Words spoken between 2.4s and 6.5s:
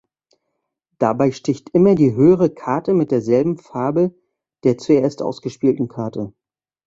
Karte mit derselben Farbe der zuerst ausgespielten Karte.